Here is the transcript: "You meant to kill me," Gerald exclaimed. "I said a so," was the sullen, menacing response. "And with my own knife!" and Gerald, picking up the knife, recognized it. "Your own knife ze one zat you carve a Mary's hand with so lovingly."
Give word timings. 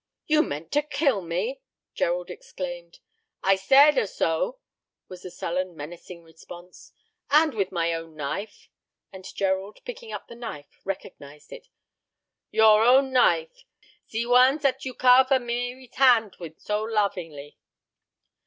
"You 0.25 0.41
meant 0.41 0.71
to 0.71 0.81
kill 0.81 1.21
me," 1.21 1.61
Gerald 1.93 2.31
exclaimed. 2.31 2.97
"I 3.43 3.55
said 3.55 3.99
a 3.99 4.07
so," 4.07 4.57
was 5.07 5.21
the 5.21 5.29
sullen, 5.29 5.75
menacing 5.77 6.23
response. 6.23 6.91
"And 7.29 7.53
with 7.53 7.71
my 7.71 7.93
own 7.93 8.15
knife!" 8.15 8.67
and 9.13 9.31
Gerald, 9.35 9.77
picking 9.85 10.11
up 10.11 10.27
the 10.27 10.33
knife, 10.33 10.79
recognized 10.85 11.53
it. 11.53 11.67
"Your 12.49 12.83
own 12.83 13.13
knife 13.13 13.63
ze 14.09 14.25
one 14.25 14.57
zat 14.57 14.85
you 14.85 14.95
carve 14.95 15.29
a 15.31 15.39
Mary's 15.39 15.93
hand 15.93 16.35
with 16.39 16.59
so 16.59 16.81
lovingly." 16.81 17.59